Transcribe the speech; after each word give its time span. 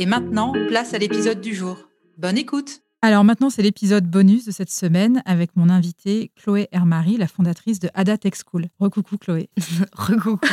Et 0.00 0.06
maintenant, 0.06 0.54
place 0.68 0.94
à 0.94 0.98
l'épisode 0.98 1.42
du 1.42 1.54
jour. 1.54 1.76
Bonne 2.16 2.38
écoute 2.38 2.80
alors 3.02 3.24
maintenant, 3.24 3.48
c'est 3.48 3.62
l'épisode 3.62 4.04
bonus 4.04 4.44
de 4.44 4.50
cette 4.50 4.70
semaine 4.70 5.22
avec 5.24 5.56
mon 5.56 5.70
invitée 5.70 6.32
Chloé 6.36 6.68
Hermary, 6.70 7.16
la 7.16 7.28
fondatrice 7.28 7.80
de 7.80 7.88
Ada 7.94 8.18
Tech 8.18 8.34
School. 8.34 8.66
Recoucou 8.78 9.16
Chloé. 9.16 9.48
Recoucou. 9.94 10.46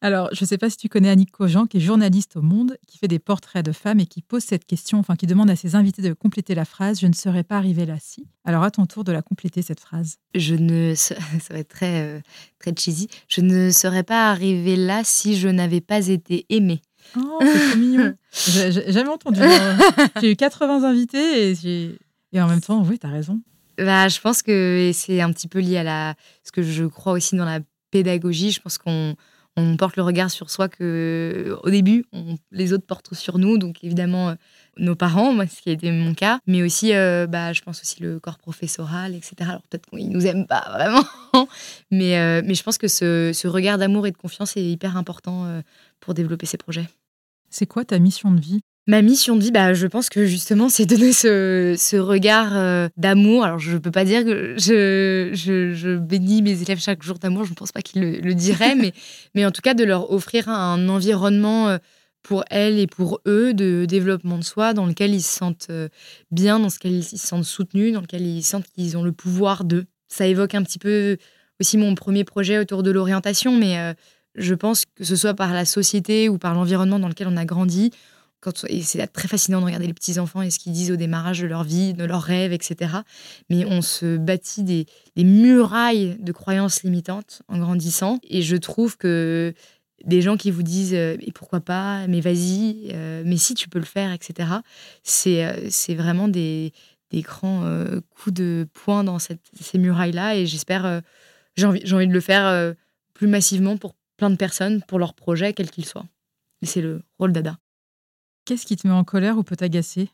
Alors, 0.00 0.30
je 0.32 0.44
ne 0.44 0.46
sais 0.46 0.56
pas 0.56 0.70
si 0.70 0.78
tu 0.78 0.88
connais 0.88 1.10
Annick 1.10 1.30
Cogent, 1.30 1.66
qui 1.66 1.76
est 1.76 1.80
journaliste 1.80 2.36
au 2.36 2.40
Monde, 2.40 2.78
qui 2.86 2.96
fait 2.96 3.06
des 3.06 3.18
portraits 3.18 3.62
de 3.62 3.72
femmes 3.72 4.00
et 4.00 4.06
qui 4.06 4.22
pose 4.22 4.44
cette 4.44 4.64
question, 4.64 4.98
enfin 4.98 5.14
qui 5.14 5.26
demande 5.26 5.50
à 5.50 5.56
ses 5.56 5.74
invités 5.74 6.00
de 6.00 6.14
compléter 6.14 6.54
la 6.54 6.64
phrase 6.64 7.00
«Je 7.00 7.06
ne 7.06 7.12
serais 7.12 7.44
pas 7.44 7.58
arrivée 7.58 7.84
là 7.84 7.96
si». 8.00 8.26
Alors, 8.46 8.62
à 8.62 8.70
ton 8.70 8.86
tour 8.86 9.04
de 9.04 9.12
la 9.12 9.20
compléter, 9.20 9.60
cette 9.60 9.80
phrase. 9.80 10.16
Je 10.34 10.54
ne... 10.54 10.94
Ça 10.96 11.16
va 11.50 11.58
être 11.58 11.68
très, 11.68 12.00
euh, 12.00 12.20
très 12.58 12.72
cheesy. 12.74 13.08
Je 13.28 13.42
ne 13.42 13.70
serais 13.70 14.04
pas 14.04 14.30
arrivée 14.30 14.76
là 14.76 15.02
si 15.04 15.36
je 15.36 15.48
n'avais 15.48 15.82
pas 15.82 16.08
été 16.08 16.46
aimée. 16.48 16.80
Oh, 17.16 17.38
c'est 17.40 17.70
trop 17.70 17.78
mignon. 17.78 18.14
J'ai 18.48 18.92
jamais 18.92 19.08
entendu. 19.08 19.40
J'ai 20.20 20.32
eu 20.32 20.36
80 20.36 20.84
invités 20.84 21.52
et, 21.52 21.98
et 22.32 22.40
en 22.40 22.48
même 22.48 22.60
temps, 22.60 22.82
oui, 22.82 22.98
tu 22.98 23.06
as 23.06 23.10
raison. 23.10 23.40
Bah, 23.78 24.08
je 24.08 24.20
pense 24.20 24.42
que 24.42 24.90
c'est 24.92 25.20
un 25.20 25.32
petit 25.32 25.48
peu 25.48 25.60
lié 25.60 25.78
à 25.78 25.82
la, 25.84 26.14
ce 26.42 26.50
que 26.50 26.62
je 26.62 26.84
crois 26.84 27.12
aussi 27.12 27.36
dans 27.36 27.44
la 27.44 27.60
pédagogie. 27.90 28.50
Je 28.50 28.60
pense 28.60 28.76
qu'on 28.76 29.14
on 29.56 29.76
porte 29.76 29.96
le 29.96 30.02
regard 30.02 30.30
sur 30.30 30.50
soi 30.50 30.68
que 30.68 31.56
au 31.62 31.70
début, 31.70 32.04
les 32.50 32.72
autres 32.72 32.86
portent 32.86 33.14
sur 33.14 33.38
nous. 33.38 33.58
Donc 33.58 33.82
évidemment, 33.84 34.34
nos 34.78 34.94
parents, 34.94 35.32
moi, 35.32 35.46
ce 35.46 35.60
qui 35.60 35.70
a 35.70 35.72
été 35.72 35.90
mon 35.90 36.14
cas, 36.14 36.40
mais 36.46 36.62
aussi, 36.62 36.94
euh, 36.94 37.26
bah, 37.26 37.52
je 37.52 37.62
pense 37.62 37.80
aussi 37.80 38.02
le 38.02 38.18
corps 38.20 38.38
professoral, 38.38 39.14
etc. 39.14 39.34
Alors 39.40 39.62
peut-être 39.62 39.88
qu'ils 39.90 40.10
nous 40.10 40.26
aiment 40.26 40.46
pas 40.46 40.64
vraiment, 40.70 41.04
mais, 41.90 42.18
euh, 42.18 42.42
mais 42.44 42.54
je 42.54 42.62
pense 42.62 42.78
que 42.78 42.88
ce, 42.88 43.32
ce 43.34 43.48
regard 43.48 43.78
d'amour 43.78 44.06
et 44.06 44.10
de 44.10 44.16
confiance 44.16 44.56
est 44.56 44.64
hyper 44.64 44.96
important 44.96 45.62
pour 46.00 46.14
développer 46.14 46.46
ces 46.46 46.56
projets. 46.56 46.86
C'est 47.50 47.66
quoi 47.66 47.84
ta 47.84 47.98
mission 47.98 48.30
de 48.30 48.40
vie? 48.40 48.60
Ma 48.88 49.02
mission 49.02 49.36
de 49.36 49.42
vie, 49.42 49.50
bah, 49.50 49.74
je 49.74 49.86
pense 49.86 50.08
que 50.08 50.24
justement, 50.24 50.70
c'est 50.70 50.86
donner 50.86 51.12
ce, 51.12 51.74
ce 51.76 51.96
regard 51.96 52.56
euh, 52.56 52.88
d'amour. 52.96 53.44
Alors, 53.44 53.58
je 53.58 53.72
ne 53.72 53.78
peux 53.78 53.90
pas 53.90 54.06
dire 54.06 54.24
que 54.24 54.54
je, 54.56 55.28
je, 55.34 55.74
je, 55.74 55.98
bénis 55.98 56.40
mes 56.40 56.62
élèves 56.62 56.80
chaque 56.80 57.02
jour 57.02 57.18
d'amour, 57.18 57.44
je 57.44 57.50
ne 57.50 57.54
pense 57.54 57.70
pas 57.70 57.82
qu'ils 57.82 58.00
le, 58.00 58.34
diraient, 58.34 58.74
mais, 58.80 58.94
mais 59.34 59.44
en 59.44 59.50
tout 59.50 59.60
cas, 59.60 59.74
de 59.74 59.84
leur 59.84 60.10
offrir 60.10 60.48
un 60.48 60.88
environnement 60.88 61.68
euh, 61.68 61.76
pour 62.28 62.44
elles 62.50 62.78
et 62.78 62.86
pour 62.86 63.20
eux 63.26 63.54
de 63.54 63.86
développement 63.88 64.36
de 64.36 64.44
soi 64.44 64.74
dans 64.74 64.84
lequel 64.84 65.14
ils 65.14 65.22
se 65.22 65.34
sentent 65.34 65.68
euh, 65.70 65.88
bien, 66.30 66.58
dans 66.58 66.66
lequel 66.66 66.92
ils 66.92 67.02
se 67.02 67.16
sentent 67.16 67.44
soutenus, 67.44 67.94
dans 67.94 68.02
lequel 68.02 68.20
ils 68.20 68.42
sentent 68.42 68.66
qu'ils 68.74 68.98
ont 68.98 69.02
le 69.02 69.12
pouvoir 69.12 69.64
d'eux. 69.64 69.86
Ça 70.08 70.26
évoque 70.26 70.54
un 70.54 70.62
petit 70.62 70.78
peu 70.78 71.16
aussi 71.58 71.78
mon 71.78 71.94
premier 71.94 72.24
projet 72.24 72.58
autour 72.58 72.82
de 72.82 72.90
l'orientation, 72.90 73.56
mais 73.56 73.94
je 74.34 74.54
pense 74.54 74.84
que 74.84 75.04
ce 75.04 75.16
soit 75.16 75.34
par 75.34 75.52
la 75.52 75.64
société 75.64 76.28
ou 76.28 76.36
par 76.36 76.52
l'environnement 76.54 76.98
dans 76.98 77.08
lequel 77.08 77.28
on 77.28 77.36
a 77.36 77.44
grandi, 77.44 77.92
quand, 78.40 78.64
et 78.68 78.82
c'est 78.82 79.04
très 79.08 79.26
fascinant 79.26 79.60
de 79.60 79.64
regarder 79.64 79.86
les 79.86 79.94
petits-enfants 79.94 80.42
et 80.42 80.50
ce 80.50 80.58
qu'ils 80.58 80.72
disent 80.72 80.92
au 80.92 80.96
démarrage 80.96 81.40
de 81.40 81.46
leur 81.46 81.64
vie, 81.64 81.92
de 81.92 82.04
leurs 82.04 82.22
rêves, 82.22 82.52
etc. 82.52 82.98
Mais 83.50 83.64
on 83.64 83.82
se 83.82 84.16
bâtit 84.16 84.62
des, 84.62 84.86
murailles 85.16 86.16
de 86.20 86.32
croyances 86.32 86.84
limitantes 86.84 87.42
en 87.48 87.58
grandissant. 87.58 88.20
Et 88.28 88.42
je 88.42 88.56
trouve 88.56 88.96
que 88.96 89.54
des 90.04 90.22
gens 90.22 90.36
qui 90.36 90.50
vous 90.50 90.62
disent 90.62 90.94
euh, 90.94 91.16
mais 91.18 91.32
pourquoi 91.32 91.60
pas, 91.60 92.06
mais 92.06 92.20
vas-y, 92.20 92.90
euh, 92.92 93.22
mais 93.24 93.36
si 93.36 93.54
tu 93.54 93.68
peux 93.68 93.78
le 93.78 93.84
faire, 93.84 94.12
etc. 94.12 94.48
C'est 95.02 95.44
euh, 95.44 95.68
c'est 95.70 95.94
vraiment 95.94 96.28
des, 96.28 96.72
des 97.10 97.22
grands 97.22 97.64
coups 98.10 98.34
de 98.34 98.66
poing 98.72 99.04
dans 99.04 99.18
cette, 99.18 99.40
ces 99.60 99.78
murailles-là. 99.78 100.36
Et 100.36 100.46
j'espère, 100.46 101.02
j'ai 101.56 101.66
envie, 101.66 101.92
envie 101.92 102.06
de 102.06 102.12
le 102.12 102.20
faire 102.20 102.74
plus 103.14 103.26
massivement 103.26 103.76
pour 103.76 103.94
plein 104.18 104.30
de 104.30 104.36
personnes 104.36 104.82
pour 104.82 104.98
leur 104.98 105.14
projet, 105.14 105.54
quel 105.54 105.70
qu'il 105.70 105.86
soit. 105.86 106.04
Et 106.60 106.66
c'est 106.66 106.82
le 106.82 107.02
rôle 107.18 107.32
d'Ada. 107.32 107.56
Qu'est-ce 108.44 108.66
qui 108.66 108.76
te 108.76 108.86
met 108.86 108.92
en 108.92 109.04
colère 109.04 109.38
ou 109.38 109.42
peut 109.42 109.56
t'agacer? 109.56 110.10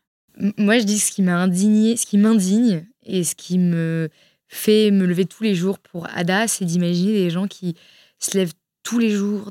Moi, 0.56 0.78
je 0.78 0.84
dis 0.84 0.98
ce 0.98 1.12
qui 1.12 1.22
m'a 1.22 1.36
indigné, 1.36 1.96
ce 1.96 2.06
qui 2.06 2.18
m'indigne 2.18 2.86
et 3.04 3.24
ce 3.24 3.34
qui 3.34 3.58
me 3.58 4.08
fait 4.48 4.90
me 4.90 5.06
lever 5.06 5.24
tous 5.24 5.42
les 5.42 5.54
jours 5.54 5.78
pour 5.78 6.06
Ada, 6.08 6.46
c'est 6.46 6.64
d'imaginer 6.64 7.12
des 7.12 7.30
gens 7.30 7.48
qui 7.48 7.74
se 8.18 8.36
lèvent 8.36 8.54
tous 8.84 9.00
les 9.00 9.10
jours 9.10 9.50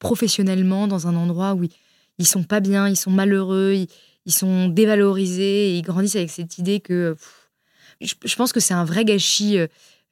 professionnellement 0.00 0.88
dans 0.88 1.06
un 1.06 1.14
endroit 1.14 1.54
où 1.54 1.62
ils, 1.62 1.70
ils 2.18 2.26
sont 2.26 2.42
pas 2.42 2.60
bien, 2.60 2.88
ils 2.88 2.96
sont 2.96 3.10
malheureux, 3.10 3.74
ils, 4.26 4.32
sont 4.32 4.68
dévalorisés, 4.68 5.70
et 5.70 5.78
ils 5.78 5.82
grandissent 5.82 6.16
avec 6.16 6.30
cette 6.30 6.58
idée 6.58 6.80
que 6.80 7.16
je, 8.00 8.36
pense 8.36 8.52
que 8.52 8.60
c'est 8.60 8.74
un 8.74 8.84
vrai 8.84 9.04
gâchis 9.04 9.58
euh, 9.58 9.66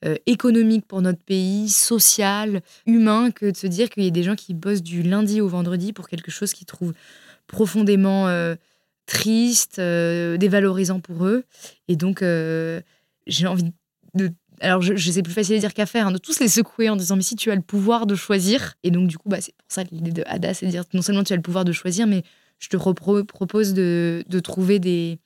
euh, 0.05 0.17
économique 0.27 0.87
pour 0.87 1.03
notre 1.03 1.23
pays, 1.23 1.69
social, 1.69 2.63
humain, 2.87 3.31
que 3.31 3.51
de 3.51 3.57
se 3.57 3.67
dire 3.67 3.91
qu'il 3.91 4.05
y 4.05 4.07
a 4.07 4.11
des 4.11 4.23
gens 4.23 4.37
qui 4.37 4.55
bossent 4.55 4.83
du 4.83 5.03
lundi 5.03 5.41
au 5.41 5.49
vendredi 5.49 5.93
pour 5.93 6.09
quelque 6.09 6.31
chose 6.31 6.53
qu'ils 6.53 6.67
trouvent 6.67 6.95
profondément 7.47 8.29
euh, 8.29 8.55
triste, 9.07 9.81
dévalorisant 9.81 11.01
pour 11.01 11.27
eux. 11.27 11.45
Et 11.89 11.97
donc, 11.97 12.25
j'ai 13.27 13.47
envie 13.47 13.73
de 14.15 14.31
alors 14.61 14.83
je, 14.83 15.11
sais 15.11 15.23
plus 15.23 15.33
facile 15.33 15.57
à 15.57 15.59
dire 15.59 15.75
qu'à 15.75 15.87
faire, 15.87 16.09
hein, 16.09 16.13
de 16.13 16.19
tous 16.19 16.39
les 16.41 16.49
secouer 16.49 16.89
en 16.89 16.97
disant 16.97 17.17
mais 17.17 17.23
si 17.23 17.37
tu 17.37 17.51
as 17.51 17.55
le 17.55 17.63
pouvoir 17.63 18.07
de 18.07 18.15
choisir, 18.15 18.75
et 18.83 18.91
donc 18.91 19.09
du 19.09 19.19
coup 19.19 19.29
bah, 19.29 19.41
c'est 19.41 19.55
pour 19.57 19.67
ça 19.69 19.85
que 19.85 19.95
l'idée 19.95 20.13
de 20.13 20.23
Ada 20.27 20.55
c'est 20.55 20.67
de 20.67 20.71
dire 20.71 20.85
non 20.93 21.03
seulement 21.03 21.25
tu 21.25 21.33
as 21.33 21.37
le 21.37 21.43
pouvoir 21.43 21.65
de 21.65 21.73
choisir, 21.73 22.07
mais 22.07 22.23
je 22.59 22.69
te 22.69 22.77
propose 22.77 23.73
de, 23.73 24.23
de, 24.29 24.41
trouver 24.41 24.79
des, 24.79 25.19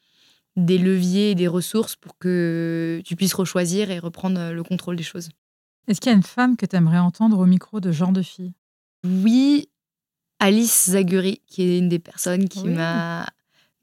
des 0.57 0.79
leviers 0.79 1.33
et 1.33 1.35
des 1.35 1.49
ressources 1.49 1.97
pour 1.97 2.17
que 2.19 3.03
tu 3.05 3.17
puisses 3.17 3.35
rechoisir 3.35 3.91
et 3.91 3.99
reprendre 3.99 4.53
le 4.53 4.63
contrôle 4.63 4.95
des 4.95 5.03
choses. 5.03 5.31
Est-ce 5.89 6.01
qu'il 6.01 6.11
y 6.11 6.15
a 6.15 6.17
une 6.17 6.23
femme 6.23 6.57
que 6.57 6.65
tu 6.65 6.77
aimerais 6.77 6.99
entendre 6.99 7.39
au 7.39 7.47
micro 7.47 7.81
de 7.81 7.93
genre 7.93 8.13
de 8.13 8.23
fille? 8.23 8.53
Oui, 9.05 9.69
Alice 10.39 10.91
Zaguri, 10.91 11.43
qui 11.47 11.63
est 11.63 11.79
une 11.79 11.89
des 11.89 11.99
personnes 11.99 12.49
qui 12.49 12.69
m'a. 12.69 13.27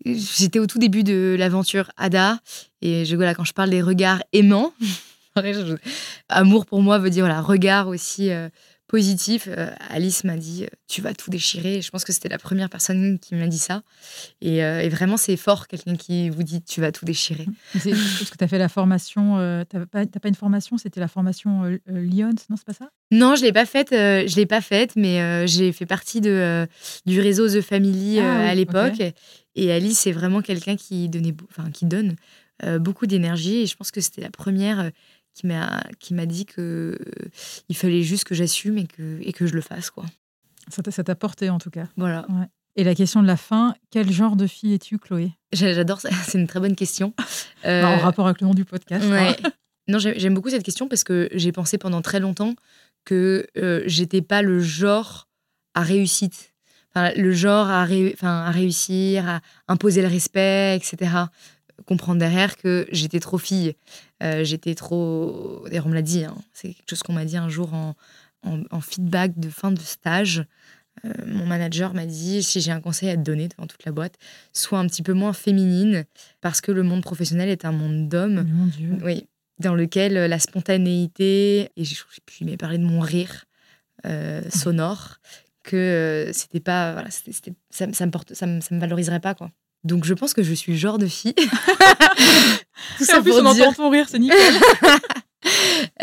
J'étais 0.03 0.57
au 0.57 0.65
tout 0.65 0.79
début 0.79 1.03
de 1.03 1.35
l'aventure 1.37 1.91
Ada, 1.95 2.39
et 2.81 3.05
je, 3.05 3.15
voilà, 3.15 3.35
quand 3.35 3.43
je 3.43 3.53
parle 3.53 3.69
des 3.69 3.83
regards 3.83 4.23
aimants, 4.33 4.73
amour 6.29 6.65
pour 6.65 6.81
moi 6.81 6.99
veut 6.99 7.09
dire 7.09 7.25
voilà, 7.25 7.41
regard 7.41 7.87
aussi 7.87 8.29
euh, 8.31 8.49
positif. 8.91 9.47
Euh, 9.47 9.71
Alice 9.89 10.25
m'a 10.25 10.35
dit 10.35 10.65
euh, 10.65 10.67
Tu 10.89 11.01
vas 11.01 11.13
tout 11.13 11.31
déchirer. 11.31 11.81
je 11.81 11.89
pense 11.89 12.03
que 12.03 12.11
c'était 12.11 12.27
la 12.27 12.37
première 12.37 12.69
personne 12.69 13.19
qui 13.19 13.35
m'a 13.35 13.47
dit 13.47 13.57
ça. 13.57 13.83
Et, 14.41 14.63
euh, 14.63 14.87
vraiment, 14.91 15.15
c'est 15.15 15.37
fort, 15.37 15.67
quelqu'un 15.67 15.95
qui 15.95 16.29
vous 16.29 16.43
dit 16.43 16.61
Tu 16.61 16.81
vas 16.81 16.91
tout 16.91 17.05
déchirer. 17.05 17.47
Parce 17.71 17.85
que 17.85 18.37
tu 18.37 18.43
as 18.43 18.47
fait 18.49 18.57
la 18.57 18.67
formation. 18.67 19.37
tu 19.69 19.77
n'as 19.77 19.85
pas, 19.85 20.05
pas, 20.05 20.27
une 20.27 20.35
formation 20.35 20.77
C'était 20.77 20.99
la 20.99 21.07
formation 21.07 21.79
Lyon, 21.87 22.31
non 22.49 22.57
C'est 22.57 22.65
pas 22.65 22.73
ça? 22.73 22.89
Non, 23.11 23.35
je 23.35 23.41
ne 23.41 23.45
l'ai 23.47 23.53
pas 23.53 23.65
faite. 23.65 23.89
je 23.91 24.35
l'ai 24.35 24.45
pas 24.45 24.61
faite, 24.61 24.91
mais 24.97 25.47
j'ai 25.47 25.71
fait 25.71 25.85
partie 25.85 26.19
de, 26.19 26.67
du 27.05 27.21
réseau 27.21 27.47
The 27.47 27.61
Family 27.61 28.19
ah 28.19 28.49
à 28.49 28.55
l'époque. 28.55 29.01
Et 29.55 29.71
Alice, 29.71 29.99
c'est 29.99 30.11
vraiment 30.11 30.41
quelqu'un 30.41 30.75
qui, 30.75 31.07
donnait, 31.07 31.35
enfin, 31.49 31.71
qui 31.71 31.85
donne 31.85 32.15
beaucoup 32.79 33.07
d'énergie. 33.07 33.61
Et 33.61 33.65
je 33.67 33.75
pense 33.77 33.91
que 33.91 34.01
c'était 34.01 34.21
la 34.21 34.29
première 34.29 34.91
qui 35.33 35.47
m'a 35.47 35.83
qui 35.99 36.13
m'a 36.13 36.25
dit 36.25 36.45
que 36.45 36.97
euh, 36.99 37.29
il 37.69 37.75
fallait 37.75 38.03
juste 38.03 38.25
que 38.25 38.35
j'assume 38.35 38.77
et 38.77 38.87
que 38.87 39.19
et 39.21 39.33
que 39.33 39.47
je 39.47 39.53
le 39.53 39.61
fasse 39.61 39.89
quoi. 39.89 40.05
Ça 40.69 41.03
t'a 41.03 41.15
porté 41.15 41.49
en 41.49 41.57
tout 41.57 41.69
cas. 41.69 41.87
Voilà. 41.97 42.25
Et 42.75 42.83
la 42.83 42.95
question 42.95 43.21
de 43.21 43.27
la 43.27 43.37
fin, 43.37 43.75
quel 43.89 44.11
genre 44.11 44.35
de 44.35 44.47
fille 44.47 44.73
es-tu, 44.73 44.97
Chloé? 44.97 45.31
J'adore 45.51 45.99
ça, 45.99 46.09
c'est 46.23 46.39
une 46.39 46.47
très 46.47 46.59
bonne 46.59 46.75
question. 46.75 47.13
Euh... 47.63 47.83
en 47.83 47.99
rapport 47.99 48.25
avec 48.25 48.41
le 48.41 48.47
nom 48.47 48.55
du 48.55 48.65
podcast. 48.65 49.05
Ouais. 49.05 49.37
Non, 49.87 49.99
j'aime 49.99 50.33
beaucoup 50.33 50.49
cette 50.49 50.63
question 50.63 50.87
parce 50.87 51.03
que 51.03 51.29
j'ai 51.33 51.51
pensé 51.51 51.77
pendant 51.77 52.01
très 52.01 52.19
longtemps 52.19 52.55
que 53.05 53.45
euh, 53.55 53.83
j'étais 53.85 54.23
pas 54.23 54.41
le 54.41 54.59
genre 54.61 55.27
à 55.75 55.81
réussite. 55.81 56.55
le 56.95 57.31
genre 57.33 57.69
à, 57.69 57.81
à 57.83 58.51
réussir, 58.51 59.29
à 59.29 59.41
imposer 59.67 60.01
le 60.01 60.07
respect, 60.07 60.75
etc. 60.75 61.11
Comprendre 61.85 62.19
derrière 62.19 62.57
que 62.57 62.87
j'étais 62.91 63.19
trop 63.19 63.37
fille. 63.37 63.75
Euh, 64.23 64.43
j'étais 64.43 64.75
trop. 64.75 65.63
D'ailleurs, 65.67 65.87
on 65.87 65.89
me 65.89 65.95
l'a 65.95 66.01
dit, 66.01 66.23
hein. 66.23 66.35
c'est 66.53 66.73
quelque 66.73 66.89
chose 66.89 67.03
qu'on 67.03 67.13
m'a 67.13 67.25
dit 67.25 67.37
un 67.37 67.49
jour 67.49 67.73
en, 67.73 67.95
en, 68.43 68.81
feedback 68.81 69.39
de 69.39 69.49
fin 69.49 69.71
de 69.71 69.79
stage. 69.79 70.45
Euh, 71.05 71.13
mon 71.25 71.45
manager 71.45 71.93
m'a 71.93 72.05
dit 72.05 72.43
si 72.43 72.59
j'ai 72.59 72.71
un 72.71 72.81
conseil 72.81 73.09
à 73.09 73.15
te 73.15 73.21
donner 73.21 73.47
devant 73.47 73.65
toute 73.65 73.85
la 73.85 73.91
boîte, 73.91 74.15
sois 74.53 74.79
un 74.79 74.87
petit 74.87 75.03
peu 75.03 75.13
moins 75.13 75.33
féminine 75.33 76.05
parce 76.41 76.61
que 76.61 76.71
le 76.71 76.83
monde 76.83 77.01
professionnel 77.01 77.49
est 77.49 77.65
un 77.65 77.71
monde 77.71 78.09
d'hommes. 78.09 78.45
Oui, 79.03 79.27
dans 79.59 79.73
lequel 79.73 80.13
la 80.13 80.39
spontanéité 80.39 81.71
et 81.77 81.83
puis 82.25 82.37
il 82.41 82.49
m'a 82.49 82.57
parlé 82.57 82.77
de 82.77 82.83
mon 82.83 82.99
rire 82.99 83.45
euh, 84.05 84.41
sonore 84.49 85.19
que 85.63 85.75
euh, 85.77 86.33
c'était 86.33 86.59
pas 86.59 86.93
voilà, 86.93 87.11
c'était, 87.11 87.53
ça, 87.69 87.85
ça, 87.93 88.05
me 88.05 88.11
porte 88.11 88.33
ça 88.33 88.47
me, 88.47 88.61
ça 88.61 88.73
me 88.73 88.79
valoriserait 88.79 89.19
pas 89.19 89.35
quoi. 89.35 89.51
Donc 89.83 90.05
je 90.05 90.13
pense 90.13 90.33
que 90.33 90.43
je 90.43 90.53
suis 90.53 90.73
le 90.73 90.77
genre 90.77 90.97
de 90.97 91.07
fille. 91.07 91.33
Tout 92.97 93.05
ça 93.05 93.19
en 93.19 93.23
plus, 93.23 93.33
on 93.33 93.45
entend 93.45 93.73
ton 93.73 93.89
rire, 93.89 94.07
c'est 94.09 94.19
nickel. 94.19 94.37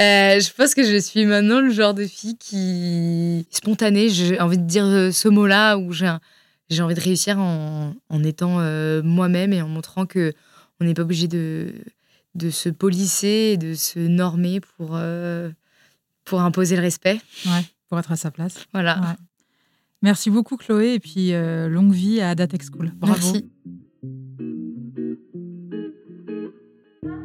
Euh, 0.01 0.41
je 0.41 0.53
pense 0.53 0.75
que 0.75 0.83
je 0.83 0.97
suis 0.99 1.25
maintenant 1.25 1.61
le 1.61 1.71
genre 1.71 1.95
de 1.95 2.05
fille 2.05 2.37
qui 2.39 3.47
spontanée. 3.51 4.09
J'ai 4.09 4.41
envie 4.41 4.59
de 4.59 4.65
dire 4.65 4.85
euh, 4.85 5.13
ce 5.13 5.29
mot-là 5.29 5.77
où 5.79 5.93
j'ai 5.93 6.13
j'ai 6.71 6.83
envie 6.83 6.97
de 6.97 7.01
réussir 7.01 7.39
en, 7.39 7.95
en 8.09 8.25
étant 8.25 8.59
euh, 8.59 9.01
moi-même 9.03 9.53
et 9.53 9.63
en 9.63 9.69
montrant 9.69 10.07
que 10.07 10.33
on 10.81 10.85
n'est 10.85 10.95
pas 10.95 11.03
obligé 11.03 11.29
de 11.29 11.73
de 12.35 12.51
se 12.51 12.69
polisser 12.69 13.53
et 13.53 13.57
de 13.57 13.75
se 13.75 14.01
normer 14.01 14.61
pour 14.61 14.99
pour 16.25 16.41
imposer 16.41 16.75
le 16.75 16.83
respect. 16.83 17.21
Ouais, 17.47 17.65
pour 17.89 17.99
être 18.01 18.11
à 18.11 18.17
sa 18.17 18.33
place. 18.33 18.57
Voilà. 18.73 19.17
Merci 20.03 20.31
beaucoup 20.31 20.57
Chloé 20.57 20.95
et 20.95 21.01
puis 21.01 21.31
longue 21.33 21.93
vie 21.93 22.21
à 22.21 22.35
Datex 22.35 22.67
School. 22.73 22.91
Bravo. 22.97 23.15
Merci. 23.15 23.49